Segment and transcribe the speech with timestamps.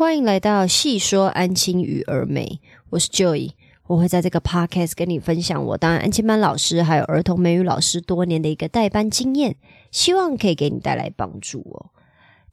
[0.00, 2.58] 欢迎来到细说安亲与儿美，
[2.88, 3.50] 我是 Joy，
[3.86, 9.56] 我会在这个 podcast 跟你分享我当安亲班老师还有儿童美语老师多年的一个代班经验，
[9.90, 11.90] 希望可以给你带来帮助哦。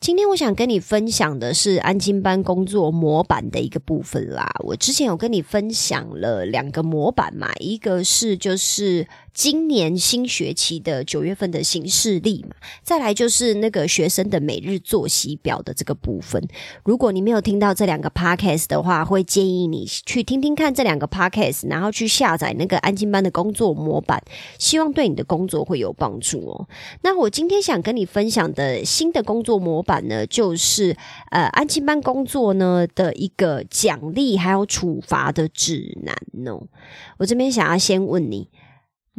[0.02, 4.54] 今天我想跟你分享的是安亲班工作模板的一个部分啦。
[4.66, 9.08] 我之前有跟你分享了两个模板嘛，一个是就是
[9.38, 16.44] 今年新学期的九月份的新事历嘛，再来就是那个学生的每日作息表的这个部分。
[16.84, 24.20] 如果你没有听到这两个 podcast 的话，会建议你去听听看这两个 podcast，然后去下载那个安亲班的工作模板，
[24.58, 26.68] 希望对你的工作会有帮助哦。
[27.04, 30.98] 那我今天想跟你分享的新的工作模板呢，就是
[31.30, 36.16] 呃安亲班工作呢的一个奖励还有处罚的指南
[36.48, 36.64] 哦。
[37.20, 38.50] 我这边想要先问你。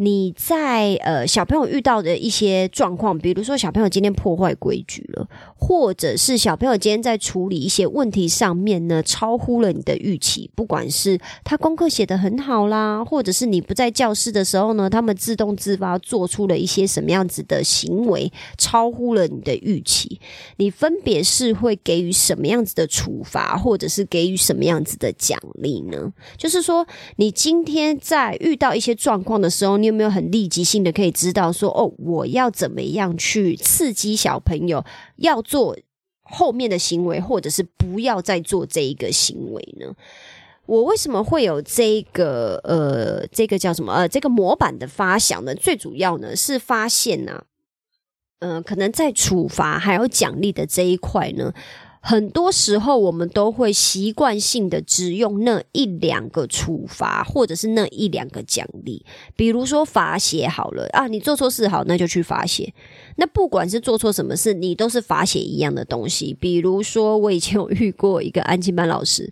[0.01, 20.21] 你在呃小朋友遇到的一些状况，比如说小朋友今天破坏规矩了，或者是小朋友今天在处理一些问题上面呢，超乎了你的预期，不管是他功课写得很好啦，或者是你不在教室的时候呢，他们自动自发做出了一些什么样子的行为，超乎了你的预期，
[20.59, 26.13] 你分别是会给予什么样子的处罚，或者是给予什么样子的奖励呢？
[26.37, 34.85] 就是说，你今天在遇到一些状况的时候，你有没有很立即性的可以知道说，哦，我要怎么样去刺激小朋友
[35.17, 35.77] 要做
[36.23, 39.95] 后面的行为，或者是不要再做这一个行为呢？
[40.67, 45.55] 我为什么会有这个呃，这个叫什么呃，这个模板的发想呢？
[45.55, 47.45] 最主要呢是发现呢，
[48.41, 51.55] 嗯，可能在处罚还有奖励的这一块呢。
[52.01, 59.05] 很多时候，我们都会习惯性的只用那一两个处罚，或者是那一两个奖励。
[59.37, 62.73] 比如说罚写好了啊，你做错事好，那就去罚写。
[63.21, 66.33] 那不管是做错什么事，你都是罚写一样的东西。
[66.41, 69.31] 比如说，我以前有遇过一个安静班老师。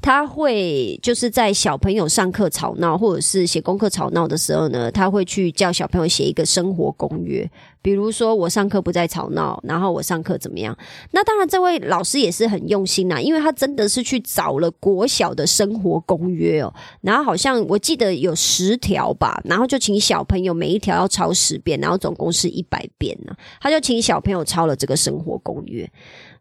[0.00, 7.50] 他会就是在小朋友上课吵闹，或者是写功课吵闹的时候呢，他会去叫小朋友写一个生活公约。
[7.82, 10.76] 比如说，我上课不再吵闹，然后我上课怎么样？
[11.10, 16.72] 那当然，这位老师也是很用心呐，因为他真的是去找了国小的生活公约哦。
[17.00, 23.18] 然后好像我记得有十条吧，然后就请小朋友每一条要抄十遍，然后总共是一百遍
[23.60, 25.90] 他就请小朋友抄了这个生活公约。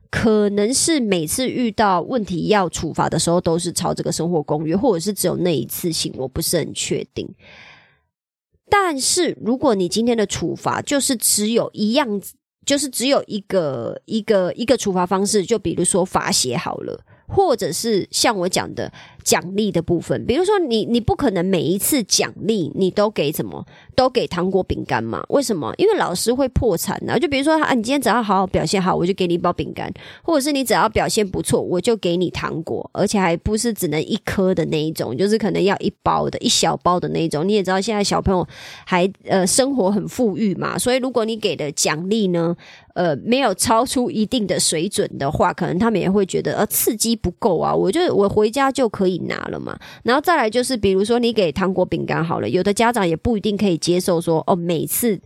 [0.09, 7.27] 可能是每次遇到问题要处罚的时候，都是抄这个生活公约，或者是只有那一次性，我不是很确定。
[8.69, 12.21] 但是如果你今天的处罚就是只有一样，
[12.65, 18.91] 就是只有一个一个一个处罚方式，就比如说罚写好了，或者是像我讲的。
[19.27, 25.21] 奖励的部分，比如说你，你不可能每一次奖励你都给什么，都给糖果饼干嘛？
[25.27, 25.73] 为什么？
[25.77, 27.19] 因为老师会破产的。
[27.19, 29.91] 就比如说啊，你今天只要好好表现好，我就给你一包饼干；
[30.23, 37.45] 或者是你只要表现不错，我就给你糖果，而且还不是只能一颗的那一种，就是可能要一包的一小包的那一种。
[37.45, 38.47] 你也知道，现在小朋友
[38.85, 42.55] 还呃生活很富裕嘛，所以如果你给的奖励呢，
[42.97, 47.72] 呃，没有超出一定的水准的话，可能他们也会觉得呃刺激不够啊。
[47.75, 49.18] 我就我回家就可以。
[49.28, 55.19] 拿了嘛，然后再来就是，比如说你给糖果饼干好了，有的家长也不一定可以接受说，哦，每次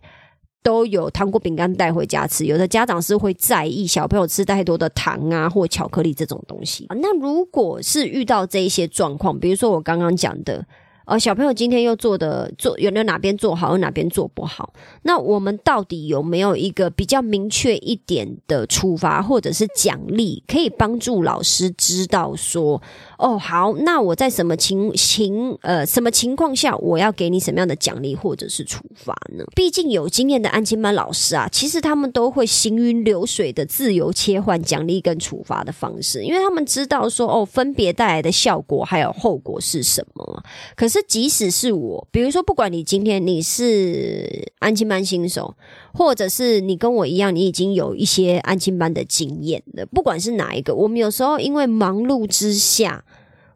[0.64, 6.88] 都有糖果饼干带回家吃，有的家长是会在意小朋友吃太多的糖啊或巧克力这种东西。
[6.90, 10.66] 那如果是遇到这一些状况，比如说我刚刚讲的。
[11.12, 14.72] 呃，小朋友今天又做的做有没有哪边做好，有哪边做不好？
[15.02, 22.82] 那我们到底有没有一个比较明确一点的处罚或者是奖励，可以帮助老师知道说，
[23.22, 29.46] 哦，好，那我在什么情情呃什么情况下，我要给你什么样的奖励或者是处罚呢？
[29.56, 40.44] 毕竟有经验的安亲班老师啊，其实他们都会行云流水的自由切换奖励跟处罚的方式，因为他们知道说，哦，分别带来的效果还有后果是什么。
[40.76, 45.54] 可是，即使是我，比如说，不管你今天你是安亲班新手，
[45.94, 53.04] 或者是你跟我一样，你已经有一些安亲班的经验了，不管是哪一个，我们有时候因为忙碌之下，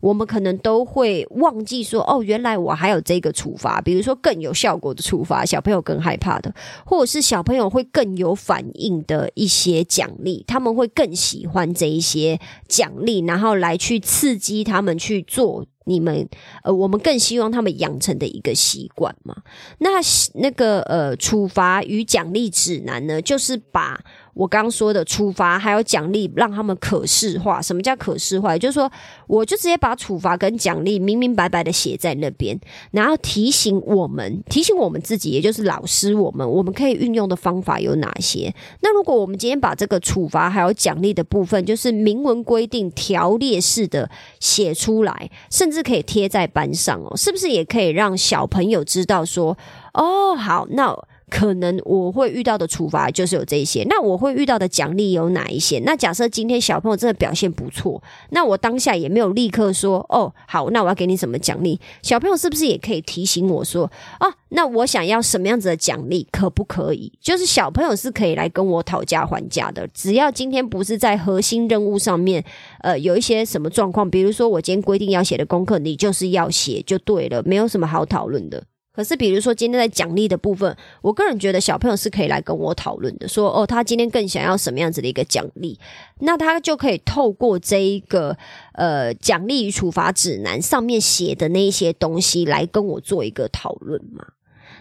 [0.06, 6.54] 我们可能都会忘记说，哦，原来我还有这个处罚，比如说更有效果的处罚，小朋友更害怕的，
[6.86, 15.66] 或者是小朋友会更有反应的一些奖励，他们会更喜欢这一些奖励，然后来去刺激他们去做。
[15.88, 16.28] 你们
[16.64, 19.36] 呃，我们更希望他们养成的一个习惯嘛。
[19.78, 19.90] 那
[20.34, 24.04] 那个呃，处罚与奖励指南呢，就是把
[24.36, 27.62] 我刚刚说的处罚还有奖励，让他们可视化。
[27.62, 28.58] 什么叫可视化？
[28.58, 28.92] 就是说，
[29.28, 32.60] 我就直接把处罚跟奖励明明白白的写在那边，
[32.92, 38.54] 然后提醒我们， 提醒我们自己，也就是老师我们，我们可以运用的方法有哪些？
[38.82, 44.12] 那如果我们今天把这个处罚还有奖励的部分，就是明文规定、条列式的
[44.42, 49.58] 写出来，甚至可以贴在班上哦，是不是也可以让小朋友知道说，
[49.94, 50.94] 哦，好，那。
[51.36, 55.80] 可能我会遇到的处罚就是有这些，那我会遇到的奖励有哪一些？
[55.80, 61.78] 那假设今天小朋友真的表现不错，那我当下也没有立刻说哦好，那我要给你什么奖励？
[62.02, 64.34] 小朋友是不是也可以提醒我说啊？
[64.48, 67.12] 那我想要什么样子的奖励，可不可以？
[67.20, 72.42] 就是小朋友是可以来跟我讨价还价的，只要今天不是在核心任务上面，
[72.80, 78.64] 呃，有一些什么状况，比如说我今天规定要写的功课，你就是要写就对了，没有什么好讨论的。
[78.96, 85.78] 可是，比如说今天在奖励的部分，我个人觉得小朋友是可以来跟我讨论的，说哦，他今天更想要什么样子的一个奖励，
[86.20, 88.38] 那他就可以透过这一个
[88.74, 94.26] 呃奖励与处罚指南上面写的那一些东西来跟我做一个讨论嘛。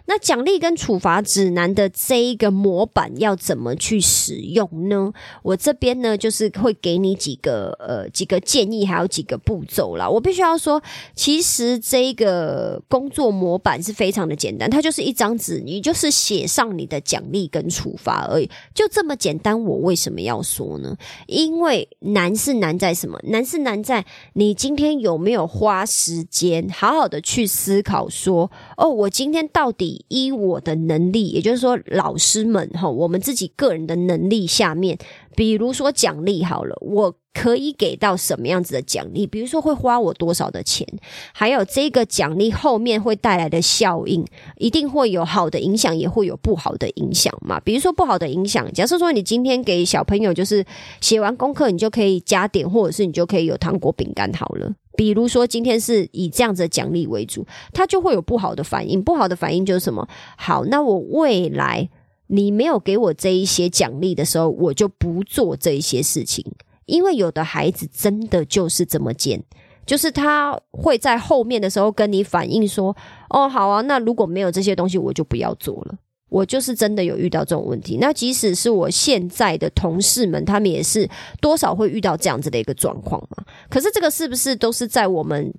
[0.07, 5.11] 那奖励跟处罚指南的这一个模板要怎么去使用呢？
[5.43, 10.07] 我这边呢，就是会给你几个呃几个建议，还有几个步骤啦。
[10.07, 10.83] 我必须要说，
[11.15, 19.65] 其实这一个工作模板是非常的简单，它就是一张纸，你就是写上你的奖励跟处罚而已，就这么简单。
[19.65, 20.95] 我为什么要说呢？
[21.27, 23.19] 因为难是难在什么？
[23.25, 24.05] 难是难在
[24.35, 29.94] 你今天有没有花时间好好的去思考，说哦，我今天到底。
[30.09, 34.97] 依我的能力，也就是说，老师们哈，我们自己个人的能力下面，
[35.37, 39.27] 比如说奖励好了，我可以给到什么样子的奖励？
[39.27, 40.87] 比如说会花我多少的钱，
[41.33, 44.25] 还有这个奖励后面会带来的效应，
[44.57, 47.61] 一定会有好的影响，也会有不好的影响嘛。
[47.61, 50.65] 比如说不好的影响，假设说你今天给小朋友就是
[51.01, 54.73] 写完功课，你就可以加点，或者是你就可以有糖果饼干好了。
[54.97, 59.03] 比如说，今天是以这样子的奖励为主，他就会有不好的反应。
[59.03, 60.09] 不好的反应就是什么？
[60.37, 61.89] 好，那我未来
[62.29, 66.45] 你没有给我这一些奖励的时候，我就不做这一些事情。
[66.87, 69.43] 因为有的孩子真的就是这么贱，
[69.87, 72.95] 就是他会在后面的时候跟你反映说
[73.31, 75.97] ：“哦，好啊，那如果没有这些东西，我就不要做了。”
[76.35, 81.09] 我就是真的有遇到这种问题，那即使是我现在的同事们，他们也是
[81.41, 83.45] 多少会遇到这样子的一个状况嘛。
[83.71, 85.55] 可是这个是不是都是在我们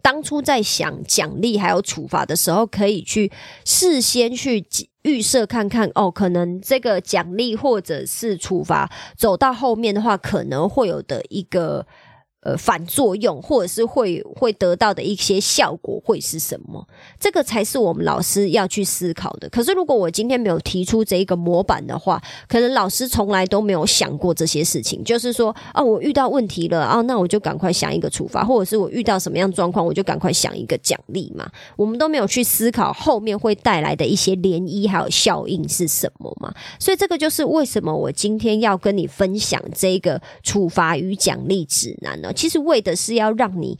[0.00, 3.32] 当初在想奖励还有处罚的时候，可以去
[3.64, 4.64] 事先去
[5.02, 11.84] 预设看看哦，可能这个奖励或者是处罚走到后面的话，可能会有的一个。
[12.42, 16.84] 呃，反作用或者是会会得到的一些效果会是什么？
[17.20, 19.48] 这个才是我们老师要去思考的。
[19.48, 25.04] 可是，如果我今天没有提出这一个模板的话，可能老师从来都没有想过这些事情。
[25.04, 31.48] 就是说，啊，我遇到问题了啊，那我就赶快想一个处罚，或者是我遇到什么样状况，我就赶快想一个奖励嘛。
[31.76, 36.52] 我们都没有去思考后面会带来的一些涟漪还有效应是什么嘛？
[36.80, 42.31] 所以，这个就是为什么我今天要跟你分享这个处罚与奖励指南呢？
[42.32, 43.78] 其实为的是要让你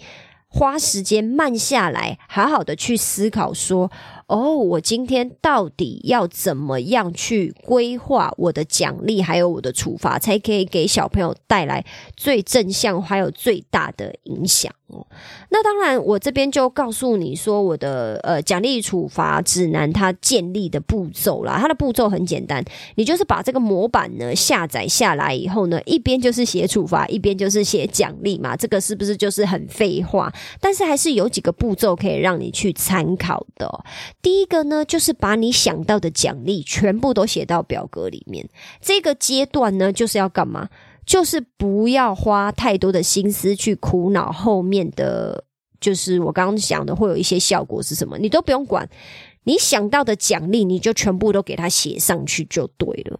[0.48, 3.90] 花时间慢下来，好好的去思考说。
[4.32, 11.84] 哦，我今天到底要怎么样去规划我的奖励，还有我的处罚，才可以给小朋友带来
[12.16, 15.06] 最正向还有最大的影响哦？
[15.50, 22.64] 那当然，我这边就告诉你说，我的呃奖励处罚指南它建立的步骤啦，它的步骤很简单，
[22.94, 30.32] 你就是把这个模板呢下载下来以后呢，一边就是写处罚，一边就是写奖励嘛，这个是不是就是很废话？
[30.58, 33.84] 但是还是有几个步骤可以让你去参考的。
[34.22, 38.48] 第一个呢，就是把你想到的奖励全部都写到表格里面。
[38.80, 40.68] 这个阶段呢，就是要干嘛？
[41.04, 45.44] 就是不要花太多的心思去苦恼后面的，
[45.80, 48.88] 就是我刚刚讲的会有一些效果是什么，你都不用管。
[49.42, 53.18] 你想到的奖励，你就全部都给它写上去就对了。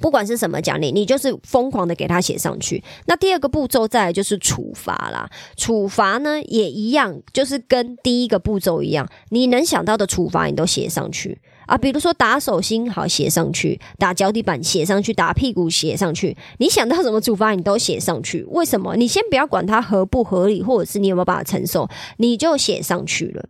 [0.00, 2.82] 不管是什么奖励，你就是疯狂的给他写上去。
[3.06, 5.30] 那第二个步骤再来就是处罚啦。
[5.56, 11.40] 处罚呢也一样，就是跟第一个步骤一样，你能想到的处罚你都写上去。
[11.70, 16.36] 啊，比如说打手心，好写上去；打脚底板写上去；打屁股写上去。
[16.58, 18.42] 你想到什么处罚，你都写上去。
[18.48, 18.96] 为什么？
[18.96, 23.44] 你先不要管它合不合理，或者是你有没有办法承受，你就写上去了。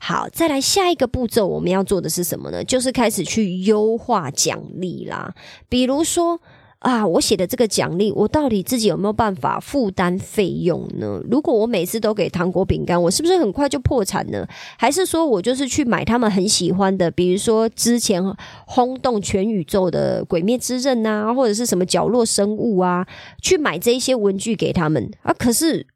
[0.00, 2.64] 好，再来下一个步骤，我们要做的是什么呢？
[2.64, 5.34] 就是开始去优化奖励啦。
[5.68, 6.40] 比如说。
[6.80, 11.20] 啊，我写的这个奖励，我到底自己有没有办法负担费用呢？
[11.28, 14.46] 如果我每次都给糖果饼干，我是不是很快就破产呢？
[14.78, 18.22] 还是说我就是去买他们很喜欢的，比如说之前
[18.66, 23.06] 轰动全宇宙的《鬼灭之刃》啊，或者是什么角落生物啊，
[23.42, 25.34] 去买这一些文具给他们啊？
[25.36, 25.86] 可是。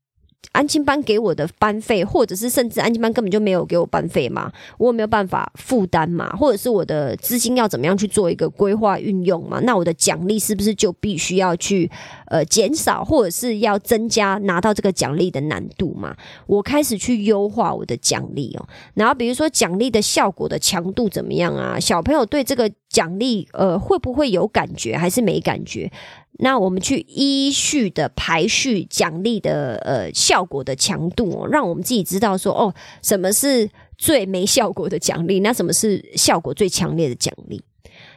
[0.52, 9.60] 安亲班给我的班费，或者是甚至安亲班根本就没有给我班费嘛，我没有办法负担嘛，或者是我的资金要怎么样去做一个规划运用嘛？
[9.60, 11.88] 那我的奖励是不是就必须要去
[12.26, 16.16] 呃减少，或者是要增加拿到这个奖励的难度嘛？
[16.46, 21.78] 我开始去优化我的奖励哦，然后比如说奖励的效果的强度怎么样啊？
[21.78, 25.90] 小朋友对这个奖励呃会不会有感觉，还是没感觉？
[26.42, 37.62] 那我们去依序的排序奖励的呃效果的强度哦，让我们自己知道说哦，什么是最没效果的奖励，那什么是效果最强烈的奖励？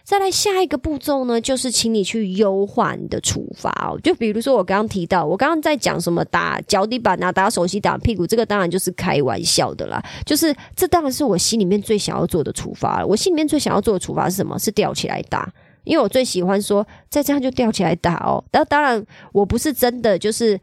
[0.03, 3.98] 再来下一个步骤呢，就是请你去优化你的处罚哦。
[4.03, 10.03] 就比如说我刚刚提到，我刚刚在讲什么打脚底板啊，打手心、打屁股，这个当然就是开玩笑的啦。
[10.25, 13.07] 就是这当然是我心里面最想要做的处罚了。
[13.07, 14.60] 我心里面最想要做的处罚是什么？
[14.60, 15.51] 是吊起来打。
[15.86, 18.43] 因为我最喜欢说，再这样就吊起来打哦。
[18.53, 20.60] 那当然，我不是真的就是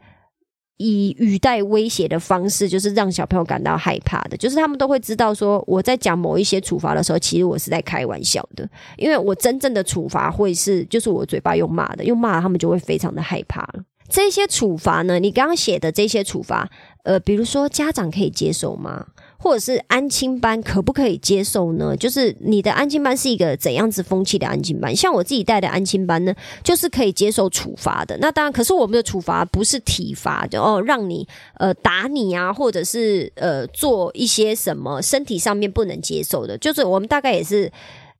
[0.81, 4.35] 以语带威胁的方式，就是让小朋友感到害怕的。
[4.37, 8.67] 就是他们都会知道说，我在讲某一些处罚的时候，其实我是在开玩笑的。
[8.97, 13.83] 因为我真正的处罚会是，就是我嘴巴用骂的，用骂他们就会非常的害怕了。
[14.09, 16.69] 这些处罚呢，你刚刚写的这些处罚，
[17.03, 19.05] 呃，比如说家长可以接受吗？
[19.41, 21.97] 或者是安亲班可不可以接受呢？
[21.97, 24.95] 就是你的安亲班是一个怎样子风气的安亲班？
[24.95, 26.33] 像我自己带的安亲班呢，
[26.63, 28.15] 就是可以接受处罚的。
[28.19, 36.55] 那当然，可是我们的处罚不是体罚，就哦让你呃打你啊，或者是呃做一些什么身体上面不能接受的。
[36.57, 37.71] 就是我们大概也是。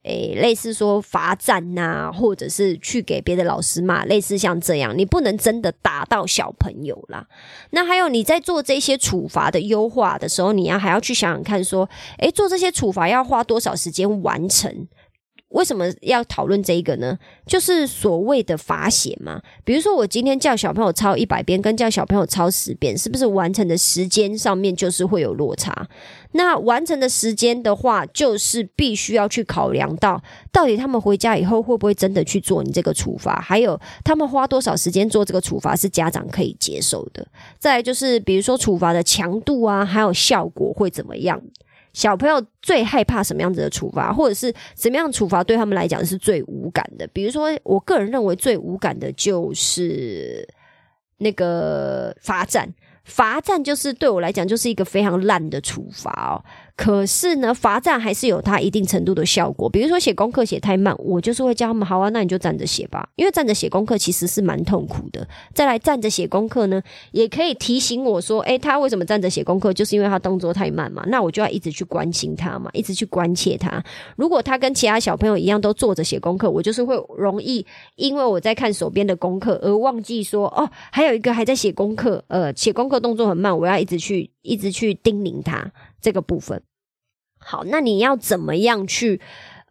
[0.04, 7.28] 诶，类似说罚站呐，或者是去给别的老师骂，类似像这样，你不能真的打到小朋友啦。
[7.70, 14.88] 那还有你在做这些处罚的优化的时候，你要还要去想想看，说，诶，做这些处罚要花多少时间完成？
[15.52, 17.18] 为什么要讨论这一个呢？
[17.46, 19.42] 就是所谓的罚写嘛。
[19.64, 25.88] 比如说，我今天叫小朋友抄一百遍，跟叫小朋友抄十遍，是不是完成的时间上面就是会有落差？
[26.34, 37.28] 那完成的时间的话，就是必须要去考量到，到底他们回家以后会不会真的去做你这个处罚，还有他们花多少时间做这个处罚是家长可以接受的。
[37.60, 41.42] 再就是，比如说处罚的强度啊，还有效果会怎么样？
[41.94, 47.08] 小朋友最害怕什么样子的处罚，或者是怎么样处罚对他们来讲是最无感的？
[47.08, 50.48] 比如说，我个人认为最无感的就是
[51.18, 52.74] 那个罚站。
[53.04, 56.38] 罚站就是对我来讲就是一个非常烂的处罚哦。
[56.76, 59.70] 可是呢，罚站还是有它一定程度的效果。
[59.70, 63.08] 比如说写功课写太慢，我就是会教他们：好啊，那你就站着写吧。
[63.16, 65.28] 因为站着写功课其实是蛮痛苦的。
[65.54, 69.72] 再来站着写功课呢，也可以提醒我说：诶，他为什么站着写功课？
[69.72, 71.04] 就是因为他动作太慢嘛。
[71.08, 73.84] 那我就要一直去关心他嘛，一直去关切他。
[74.16, 85.72] 如果他跟其他小朋友一样都坐着写功课，我就是会容易因为我在看手边的功课而忘记说：哦，还有一个还在写功课，呃，写功课动作很慢，我要一直去一直去叮咛他
[86.02, 86.62] 这个部分。
[87.40, 89.20] 好，那你要怎么样去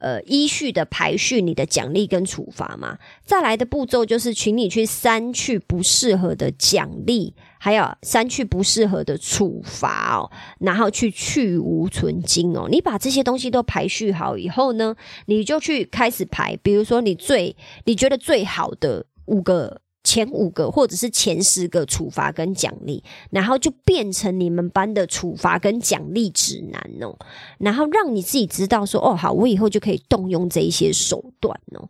[0.01, 2.99] 呃依序的排序你的奖励跟处罚嘛？
[3.25, 12.67] 再来的步骤就是请你去删去不适合的奖励，还有删去不适合的处罚哦，然后去去无存金哦。
[12.69, 14.97] 你把这些东西都排序好以后呢，
[15.27, 19.81] 你就去开始排，比如说你最你觉得最好的五个。
[20.11, 23.01] 前五个或者是前十个处罚跟奖励，
[23.31, 27.17] 然后就变成你们班的处罚跟奖励指南哦，
[27.59, 31.89] 然后让你自己知道说哦好，我以后就可以动用这一些手段哦。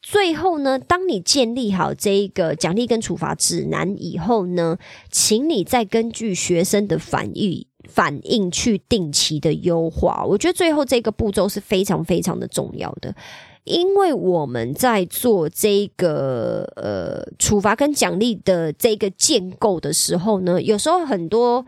[0.00, 4.78] 最后呢，当你建立好这一个奖励跟处罚指南以后呢，
[5.10, 10.24] 请你再根据学生的反应反应去定期的优化。
[10.24, 13.14] 我觉得最后这个步骤是非常非常的重要的。
[13.64, 21.64] 因为我们在做这个呃处罚跟奖励的这个建构的时候呢，有时候很多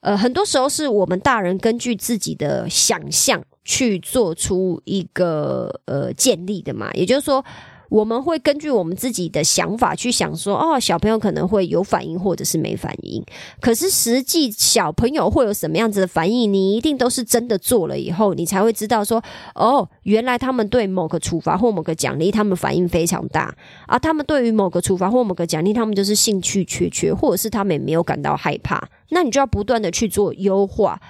[0.00, 7.44] 呃很多时候是我们大人根据自己的想象去做出一个呃建立的嘛，也就是说。
[7.88, 13.24] 我们会根据我们自己的想法去想说，哦，小朋友可能会有反应或者是没反应。
[13.60, 19.22] 可是实际小朋友会有什么样子的反应，你一定都是真的做了以后，你才会知道说，
[19.54, 23.54] 哦，原来他们对某个处罚或某个奖励，他们反应非常大
[23.86, 23.98] 啊。
[23.98, 28.88] 他们对于某个处罚或某个奖励，他们就是兴趣缺缺，或者是他们也没有感到害怕。
[29.10, 31.00] 那你就要不断的去做优化。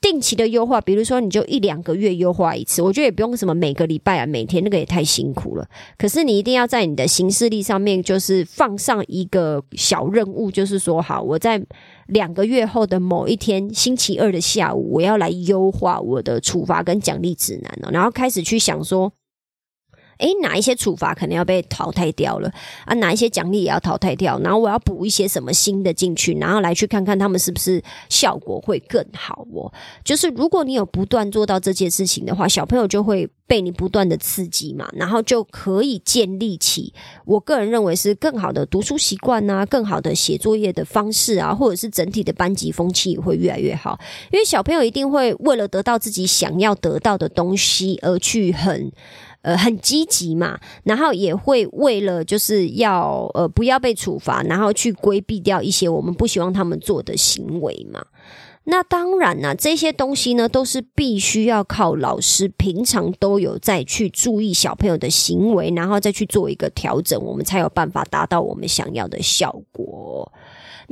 [0.00, 5.68] 定期的优化，比如说你就一两个月优化一次，我觉得也不用什么每个礼拜啊，每天那个也太辛苦了。
[5.98, 11.62] 可是你一定要在你的行事历上面，就是放上一个小任务，就是说好，我在
[12.06, 19.12] 两个月后的某一天星期二的下午，我要来优化我的处罚跟奖励指南了，然后开始去想说。
[20.20, 22.52] 诶，哪一些处罚可能要被淘汰掉了
[22.84, 22.94] 啊？
[22.94, 24.38] 哪一些奖励也要淘汰掉？
[24.40, 29.72] 然后我要补一些什么新的进去，然后来去看看他们是不是效果会更好哦。
[30.04, 36.92] 就是如果你有不断做到这件事情的话，小朋友就会被你不断的刺激嘛，然后就可以建立起
[37.24, 43.98] 我个人认为是更好的读书习惯啊，更好的写作业的方式啊，或者是整体的班级风气会越来越好。
[44.30, 48.92] 因为小朋友一定会为了得到自己想要得到的东西而去很。
[49.42, 58.04] 呃，很积极嘛，然后也会为了就是要呃不要被处罚，然后去规避掉一些我们不希望他们做的行为嘛。
[58.64, 69.79] 那当然呢，这些东西呢都是必须要靠老师平常都有在去注意小朋友的行为，然后再去做一个调整，我们才有办法达到我们想要的效果。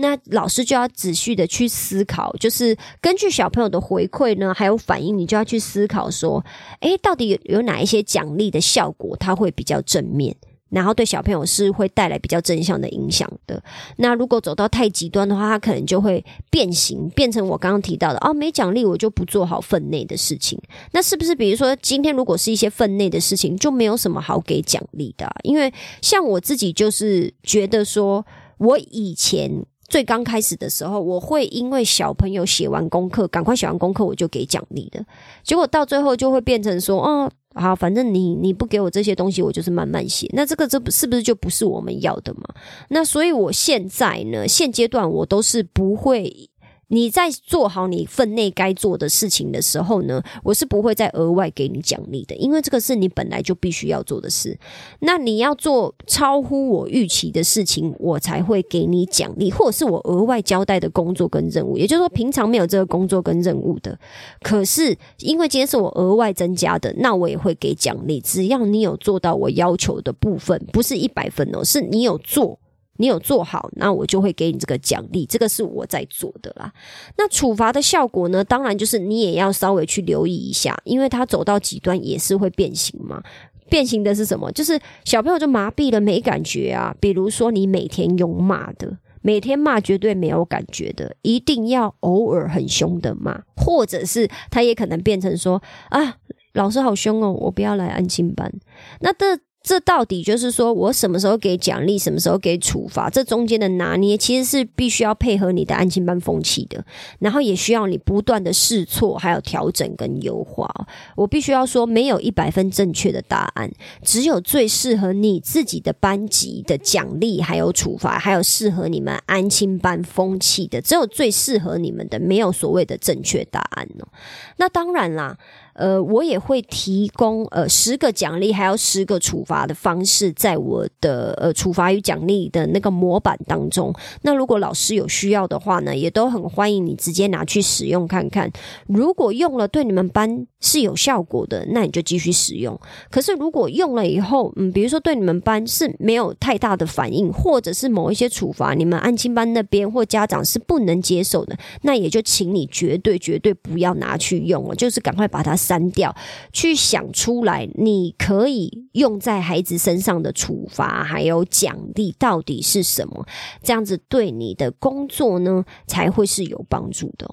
[0.01, 6.45] 那老师就要仔细的去思考，就是根据小朋友的回馈呢，还有反应，你就要去思考说，
[6.81, 10.37] 诶，到底有有哪一些奖励的效果，它会比较正面，
[10.71, 13.61] 然后对小朋友是会带来比较正向的影响的。
[13.97, 20.57] 那如果走到太极端的话，他可能就会变形，变成我刚刚提到的，哦，没奖励我就不做好分内的事情。
[20.93, 25.29] 那是不是比如说今天如果是一些分内的事情，就没有什么好给奖励的？
[25.43, 28.25] 因为像我自己就是觉得说，
[28.59, 29.67] 我以前。
[29.89, 35.05] 最刚开始的时候，我会因为小朋友写完功课，赶快写完功课，我就给奖励的。
[35.43, 40.29] 结果到最后就会变成说，哦，好，反正你你不给我这些东西，我就是慢慢写。
[40.35, 42.43] 那这个这不是不是就不是我们要的嘛？
[42.91, 46.51] 那所以我现在呢，现阶段我都是不会。
[46.89, 54.59] 你在做好你分内该做的事情的时候呢，我是不会再额外给你奖励的，因为这个是你本来就必须要做的事。
[55.01, 61.77] 那你要做超乎我预期的事情，我才会给你奖励，或者是我额外交代的工作跟任务。
[61.77, 63.99] 也就是说，平常没有这个工作跟任务的，
[64.43, 68.21] 可是因为今天是我额外增加的，那我也会给奖励。
[68.21, 72.59] 只要你有做到我要求的部分，不是一百分哦，是你有做。
[72.99, 76.73] 你有做好，那我就会给你这个奖励，这个是我在做的啦。
[77.17, 78.45] 那处罚的效果呢？
[78.45, 83.23] 当然就是你也要稍微去留意一下，因为他走到极端也是会变形嘛。
[83.71, 84.51] 变形的是什么？
[84.53, 86.95] 就是小朋友就麻痹了，没感觉啊。
[87.01, 96.17] 比如说你每天用骂的，每天骂绝对没有感觉的，一定要偶尔很凶的骂，或者是他也可能变成说啊，
[96.55, 98.53] 老师好凶哦，我不要来安静班。
[99.01, 99.39] 那这。
[99.61, 103.11] 这到底就是说我什么时候给奖励，什么时候给处罚？
[103.11, 106.83] 这中间的拿捏其实是必须要配合你的安亲班风气的，
[107.19, 110.73] 然后也需要你不断的试错，还有调整跟优化。
[111.17, 113.71] 我必须要说，没有一百分正确的答案，
[114.03, 124.09] 只有最适合你自己的班级的奖励，还有处罚，还有适合你们安亲班风气的，只有最适合你们的，没有所谓的正确答案哦。
[124.57, 125.37] 那当然啦。
[125.79, 133.95] 呃，我也会提供呃十个奖励，还有十个处罚的方式，在我的呃处罚与奖励的那个模板当中。
[134.23, 138.51] 那如果老师有需要的话呢，也都很欢迎你直接拿去使用看看。
[138.89, 142.77] 如果用了对你们班是有效果的，那你就继续使用。
[143.09, 155.57] 可是如果用了以后，嗯，比如说对你们班是没有太大的反应，或者是某一些处罚你们安亲班那边或家长是不能接受的，那也就请你绝对绝对不要拿去用了，就是赶快把它。
[155.69, 156.17] 删掉，
[156.51, 163.27] 去想出来，你可以用在孩子身上的处罚还有奖励到底是什么？
[163.63, 167.29] 这样子对你的工作呢才会是有帮助的。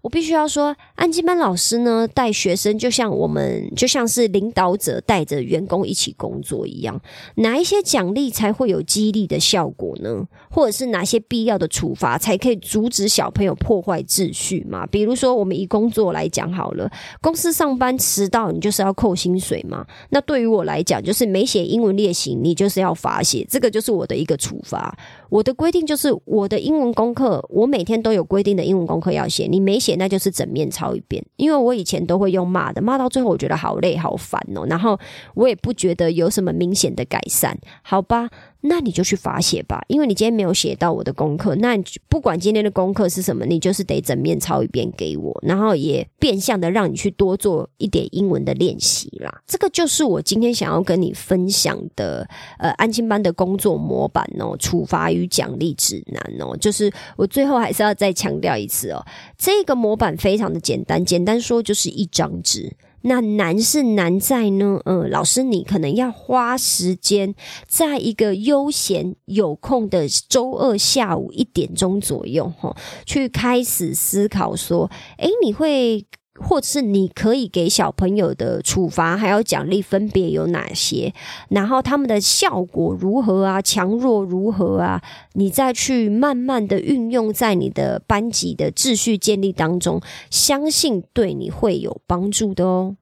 [0.00, 7.00] 我必须要说，安吉班老师呢带学生，就像我们就像是领导者带着员工一起工作一样。
[7.36, 10.24] 哪一些奖励才会有激励的效果呢？
[10.50, 14.86] 或者是哪些必要的处罚才可以阻止小朋友破坏秩序嘛？
[14.86, 16.88] 比如说，我们以工作来讲好了，
[17.20, 19.84] 公司上班迟到，你就是要扣薪水嘛。
[20.10, 24.96] 那对于我来讲，就是没写英文列行，你就是要罚写，这个就是我的一个处罚。
[25.30, 31.24] 我的规定就是，我的英文功课，我每天都有规定的英文功课要写，你没写，那就是整面抄一遍。
[31.36, 34.98] 因为我以前都会用骂的，骂到最后我觉得好累好烦哦，然后
[35.34, 38.28] 我也不觉得有什么明显的改善，好吧。
[38.60, 41.54] 那你就去罚写吧，因为你今天没有写到我的功课。
[41.54, 49.42] 那不管今天的功课是什么，你就是得整面抄一遍给我，然后也变相的让你去多做一点英文的练习啦。
[49.46, 56.56] 这个就是我今天想要跟你分享的，呃，安亲班的工作模板哦，处罚与与奖励指南哦。
[56.56, 59.04] 就是我最后还是要再强调一次哦，
[59.36, 62.76] 这个模板非常的简单，简单说就是一张纸。
[63.02, 67.34] 那难是难在呢，嗯，老师你可能要花时间，
[67.66, 72.76] 在一个悠闲有空的周二下午一点钟左右，哈，
[73.06, 76.06] 去开始思考说，诶，你会。
[76.40, 81.12] 或者是你可以给小朋友的处罚还有奖励分别有哪些？
[81.48, 83.60] 然后他们的效果如何啊？
[83.60, 85.02] 强弱如何啊？
[85.34, 92.96] 你再去慢慢的运用在你的班级的秩序建立当中，相信对你会有帮助的哦。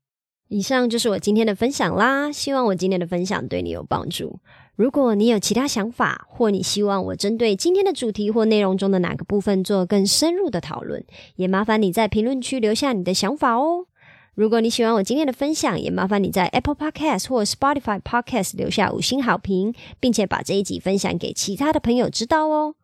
[0.49, 4.39] 以上就是我今天的分享啦，希望我今天的分享对你有帮助。
[4.77, 11.03] 如果你有其他想法，或你希望我针对今天的主题或内容中的哪个部分做更深入的讨论，
[11.37, 13.87] 也麻烦你在评论区留下你的想法哦。
[14.35, 22.75] 如果你喜欢我今天的分享，也麻烦你在 Apple Podcast 或 Spotify Podcast 留下五星好评，并且把这一集分享给其他的朋友知道哦。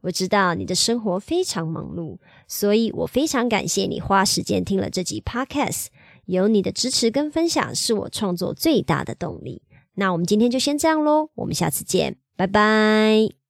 [0.00, 2.16] 我知道你的生活非常忙碌，
[2.48, 5.88] 所以我非常感谢你花时间听了这集 Podcast。
[6.24, 9.60] 有你的支持跟分享，是我创作最大的动力。
[9.94, 13.43] 那我们今天就先这样喽，我们下次见，拜拜。